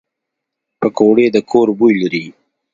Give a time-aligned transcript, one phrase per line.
[0.79, 2.25] پکورې د کور بوی لري